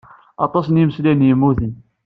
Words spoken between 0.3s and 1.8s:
Aṭas n yiselman ay yemmuten.